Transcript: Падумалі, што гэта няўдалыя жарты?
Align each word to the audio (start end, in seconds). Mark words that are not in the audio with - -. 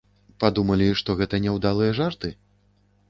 Падумалі, 0.43 0.87
што 1.01 1.17
гэта 1.21 1.41
няўдалыя 1.45 1.91
жарты? 2.01 2.35